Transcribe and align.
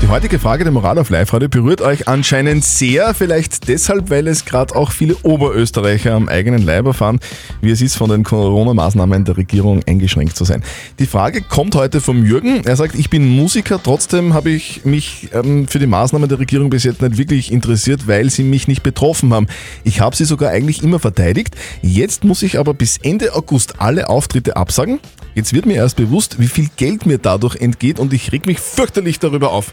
Die 0.00 0.06
heutige 0.06 0.38
Frage 0.38 0.62
der 0.62 0.72
Moral 0.72 0.96
auf 0.98 1.10
Live-Radio 1.10 1.48
berührt 1.48 1.80
euch 1.80 2.06
anscheinend 2.06 2.64
sehr, 2.64 3.14
vielleicht 3.14 3.68
deshalb, 3.68 4.10
weil 4.10 4.28
es 4.28 4.44
gerade 4.44 4.76
auch 4.76 4.92
viele 4.92 5.16
Oberösterreicher 5.24 6.14
am 6.14 6.28
eigenen 6.28 6.62
Leib 6.62 6.86
erfahren, 6.86 7.18
wie 7.60 7.70
es 7.70 7.82
ist, 7.82 7.96
von 7.96 8.08
den 8.08 8.22
Corona-Maßnahmen 8.22 9.24
der 9.24 9.36
Regierung 9.36 9.82
eingeschränkt 9.86 10.36
zu 10.36 10.44
sein. 10.44 10.62
Die 11.00 11.06
Frage 11.06 11.42
kommt 11.42 11.74
heute 11.74 12.00
vom 12.00 12.24
Jürgen. 12.24 12.64
Er 12.64 12.76
sagt, 12.76 12.94
ich 12.94 13.10
bin 13.10 13.28
Musiker, 13.28 13.80
trotzdem 13.82 14.34
habe 14.34 14.50
ich 14.50 14.84
mich 14.84 15.30
ähm, 15.32 15.66
für 15.66 15.80
die 15.80 15.86
Maßnahmen 15.88 16.28
der 16.28 16.38
Regierung 16.38 16.70
bis 16.70 16.84
jetzt 16.84 17.02
nicht 17.02 17.18
wirklich 17.18 17.50
interessiert, 17.50 18.06
weil 18.06 18.30
sie 18.30 18.44
mich 18.44 18.68
nicht 18.68 18.84
betroffen 18.84 19.34
haben. 19.34 19.48
Ich 19.82 20.00
habe 20.00 20.14
sie 20.14 20.24
sogar 20.24 20.50
eigentlich 20.50 20.82
immer 20.82 21.00
verteidigt. 21.00 21.56
Jetzt 21.82 22.22
muss 22.22 22.42
ich 22.42 22.58
aber 22.58 22.72
bis 22.72 22.98
Ende 22.98 23.34
August 23.34 23.80
alle 23.80 24.08
Auftritte 24.08 24.56
absagen. 24.56 25.00
Jetzt 25.38 25.52
wird 25.52 25.66
mir 25.66 25.76
erst 25.76 25.94
bewusst, 25.94 26.40
wie 26.40 26.48
viel 26.48 26.68
Geld 26.76 27.06
mir 27.06 27.16
dadurch 27.18 27.54
entgeht 27.54 28.00
und 28.00 28.12
ich 28.12 28.32
reg 28.32 28.46
mich 28.46 28.58
fürchterlich 28.58 29.20
darüber 29.20 29.52
auf. 29.52 29.72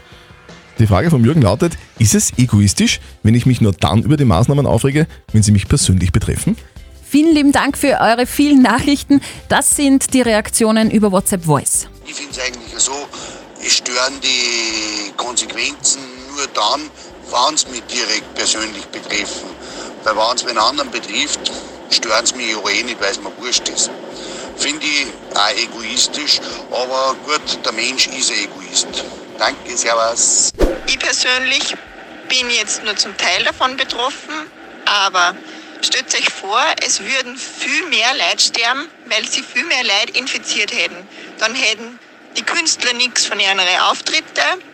Die 0.78 0.86
Frage 0.86 1.10
vom 1.10 1.24
Jürgen 1.24 1.42
lautet, 1.42 1.76
ist 1.98 2.14
es 2.14 2.38
egoistisch, 2.38 3.00
wenn 3.24 3.34
ich 3.34 3.46
mich 3.46 3.60
nur 3.60 3.72
dann 3.72 4.04
über 4.04 4.16
die 4.16 4.24
Maßnahmen 4.24 4.64
aufrege, 4.64 5.08
wenn 5.32 5.42
sie 5.42 5.50
mich 5.50 5.66
persönlich 5.66 6.12
betreffen? 6.12 6.56
Vielen 7.10 7.34
lieben 7.34 7.50
Dank 7.50 7.76
für 7.76 7.98
eure 8.00 8.26
vielen 8.26 8.62
Nachrichten. 8.62 9.20
Das 9.48 9.74
sind 9.74 10.14
die 10.14 10.20
Reaktionen 10.20 10.88
über 10.88 11.10
WhatsApp 11.10 11.44
Voice. 11.44 11.88
Ich 12.06 12.14
finde 12.14 12.30
es 12.30 12.38
eigentlich 12.38 12.72
so, 12.76 12.92
es 13.60 13.72
stören 13.72 14.14
die 14.22 15.10
Konsequenzen 15.16 16.00
nur 16.32 16.46
dann, 16.54 16.80
wenn 17.32 17.54
es 17.56 17.68
mich 17.68 17.82
direkt 17.92 18.36
persönlich 18.36 18.84
betreffen. 18.84 19.48
Weil 20.04 20.14
wenn 20.14 20.36
es 20.36 20.46
einen 20.46 20.58
anderen 20.58 20.92
betrifft, 20.92 21.50
stören 21.90 22.22
es 22.22 22.36
mich 22.36 22.54
auch 22.54 22.70
eh 22.70 22.84
nicht, 22.84 23.00
weil 23.00 23.10
es 23.10 23.18
mir 23.18 23.32
wurscht 23.40 23.68
ist. 23.68 23.90
Finde 24.66 24.84
ich 24.84 25.06
auch 25.32 25.50
egoistisch, 25.50 26.40
aber 26.72 27.14
gut, 27.24 27.64
der 27.64 27.70
Mensch 27.70 28.08
ist 28.08 28.32
ein 28.32 28.38
Egoist. 28.38 29.04
Danke, 29.38 29.76
Servus. 29.76 30.50
Ich 30.88 30.98
persönlich 30.98 31.76
bin 32.28 32.50
jetzt 32.50 32.82
nur 32.82 32.96
zum 32.96 33.16
Teil 33.16 33.44
davon 33.44 33.76
betroffen, 33.76 34.34
aber 34.84 35.36
stellt 35.82 36.12
euch 36.16 36.28
vor, 36.30 36.60
es 36.84 36.98
würden 36.98 37.36
viel 37.36 37.86
mehr 37.90 38.12
Leute 38.14 38.42
sterben, 38.42 38.88
weil 39.04 39.24
sie 39.28 39.44
viel 39.44 39.64
mehr 39.66 39.84
Leute 39.84 40.18
infiziert 40.18 40.72
hätten. 40.72 41.06
Dann 41.38 41.54
hätten 41.54 42.00
die 42.36 42.42
Künstler 42.42 42.92
nichts 42.94 43.24
von 43.24 43.38
ihren 43.38 43.60
Auftritten 43.88 44.64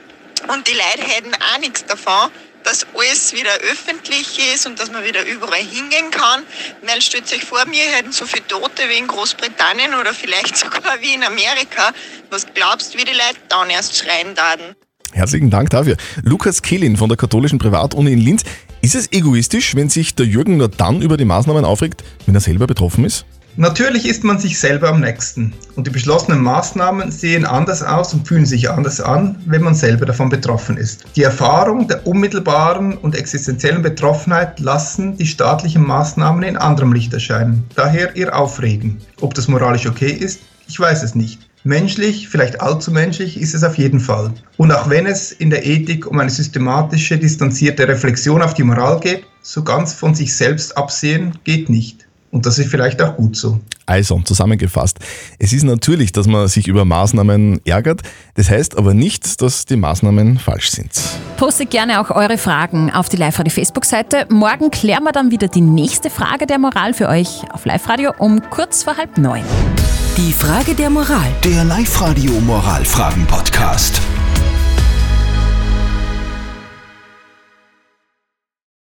und 0.48 0.68
die 0.68 0.72
Leute 0.72 1.06
hätten 1.06 1.34
auch 1.34 1.58
nichts 1.58 1.84
davon, 1.84 2.30
dass 2.64 2.86
alles 2.94 3.32
wieder 3.32 3.50
öffentlich 3.70 4.38
ist 4.54 4.66
und 4.66 4.78
dass 4.78 4.90
man 4.90 5.04
wieder 5.04 5.24
überall 5.26 5.60
hingehen 5.60 6.10
kann. 6.10 6.42
Weil 6.82 7.00
stellt 7.02 7.32
euch 7.32 7.44
vor, 7.44 7.64
wir 7.70 7.84
hätten 7.84 8.12
so 8.12 8.26
viele 8.26 8.46
Tote 8.46 8.82
wie 8.88 8.98
in 8.98 9.06
Großbritannien 9.06 9.94
oder 9.94 10.14
vielleicht 10.14 10.56
sogar 10.64 11.00
wie 11.00 11.14
in 11.14 11.24
Amerika. 11.24 11.92
Was 12.30 12.46
glaubst 12.54 12.94
du, 12.94 12.98
wie 12.98 13.04
die 13.04 13.12
Leute 13.12 13.38
dann 13.48 13.70
erst 13.70 13.96
schreien 13.96 14.36
werden? 14.36 14.74
Herzlichen 15.12 15.50
Dank 15.50 15.70
dafür. 15.70 15.96
Lukas 16.22 16.62
Kehlin 16.62 16.96
von 16.96 17.08
der 17.08 17.18
katholischen 17.18 17.58
Privatuni 17.58 18.12
in 18.12 18.18
Linz. 18.18 18.44
Ist 18.80 18.94
es 18.94 19.12
egoistisch, 19.12 19.74
wenn 19.74 19.90
sich 19.90 20.14
der 20.14 20.26
Jürgen 20.26 20.56
nur 20.56 20.68
dann 20.68 21.02
über 21.02 21.16
die 21.16 21.26
Maßnahmen 21.26 21.64
aufregt, 21.64 22.02
wenn 22.26 22.34
er 22.34 22.40
selber 22.40 22.66
betroffen 22.66 23.04
ist? 23.04 23.26
Natürlich 23.56 24.08
ist 24.08 24.24
man 24.24 24.38
sich 24.38 24.58
selber 24.58 24.88
am 24.88 25.00
nächsten 25.00 25.52
und 25.76 25.86
die 25.86 25.90
beschlossenen 25.90 26.42
Maßnahmen 26.42 27.10
sehen 27.10 27.44
anders 27.44 27.82
aus 27.82 28.14
und 28.14 28.26
fühlen 28.26 28.46
sich 28.46 28.70
anders 28.70 28.98
an, 28.98 29.36
wenn 29.44 29.62
man 29.62 29.74
selber 29.74 30.06
davon 30.06 30.30
betroffen 30.30 30.78
ist. 30.78 31.04
Die 31.16 31.22
Erfahrung 31.22 31.86
der 31.86 32.06
unmittelbaren 32.06 32.96
und 32.96 33.14
existenziellen 33.14 33.82
Betroffenheit 33.82 34.58
lassen 34.58 35.18
die 35.18 35.26
staatlichen 35.26 35.86
Maßnahmen 35.86 36.42
in 36.44 36.56
anderem 36.56 36.94
Licht 36.94 37.12
erscheinen, 37.12 37.64
daher 37.74 38.16
ihr 38.16 38.34
Aufregen. 38.34 38.96
Ob 39.20 39.34
das 39.34 39.48
moralisch 39.48 39.86
okay 39.86 40.12
ist, 40.12 40.40
ich 40.66 40.80
weiß 40.80 41.02
es 41.02 41.14
nicht. 41.14 41.46
Menschlich, 41.62 42.30
vielleicht 42.30 42.62
allzu 42.62 42.90
menschlich, 42.90 43.38
ist 43.38 43.54
es 43.54 43.64
auf 43.64 43.76
jeden 43.76 44.00
Fall. 44.00 44.32
Und 44.56 44.72
auch 44.72 44.88
wenn 44.88 45.04
es 45.04 45.30
in 45.30 45.50
der 45.50 45.66
Ethik 45.66 46.06
um 46.06 46.18
eine 46.18 46.30
systematische, 46.30 47.18
distanzierte 47.18 47.86
Reflexion 47.86 48.40
auf 48.40 48.54
die 48.54 48.64
Moral 48.64 48.98
geht, 48.98 49.24
so 49.42 49.62
ganz 49.62 49.92
von 49.92 50.14
sich 50.14 50.34
selbst 50.34 50.74
absehen 50.76 51.38
geht 51.44 51.68
nicht. 51.68 52.08
Und 52.32 52.46
das 52.46 52.58
ist 52.58 52.70
vielleicht 52.70 53.00
auch 53.02 53.14
gut 53.14 53.36
so. 53.36 53.60
Also, 53.84 54.18
zusammengefasst. 54.24 54.98
Es 55.38 55.52
ist 55.52 55.64
natürlich, 55.64 56.12
dass 56.12 56.26
man 56.26 56.48
sich 56.48 56.66
über 56.66 56.86
Maßnahmen 56.86 57.60
ärgert. 57.66 58.00
Das 58.34 58.48
heißt 58.48 58.78
aber 58.78 58.94
nicht, 58.94 59.42
dass 59.42 59.66
die 59.66 59.76
Maßnahmen 59.76 60.38
falsch 60.38 60.70
sind. 60.70 60.90
Postet 61.36 61.70
gerne 61.70 62.00
auch 62.00 62.10
eure 62.10 62.38
Fragen 62.38 62.90
auf 62.90 63.10
die 63.10 63.18
Live-Radio 63.18 63.52
Facebook-Seite. 63.52 64.26
Morgen 64.30 64.70
klären 64.70 65.04
wir 65.04 65.12
dann 65.12 65.30
wieder 65.30 65.48
die 65.48 65.60
nächste 65.60 66.08
Frage 66.08 66.46
der 66.46 66.58
Moral 66.58 66.94
für 66.94 67.08
euch 67.08 67.42
auf 67.52 67.66
Live-Radio 67.66 68.14
um 68.16 68.40
kurz 68.48 68.82
vor 68.82 68.96
halb 68.96 69.18
neun. 69.18 69.44
Die 70.16 70.32
Frage 70.32 70.74
der 70.74 70.88
Moral. 70.88 71.28
Der 71.44 71.64
Live-Radio 71.64 72.32
Moralfragen-Podcast. 72.40 74.00